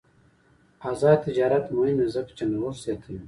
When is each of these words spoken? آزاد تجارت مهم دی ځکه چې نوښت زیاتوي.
آزاد 0.89 1.17
تجارت 1.27 1.65
مهم 1.75 1.97
دی 2.01 2.07
ځکه 2.15 2.31
چې 2.37 2.43
نوښت 2.53 2.79
زیاتوي. 2.85 3.19